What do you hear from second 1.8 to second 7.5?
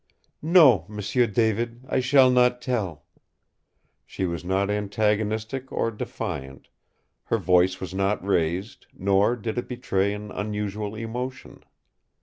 I shall not tell." She was not antagonistic or defiant. Her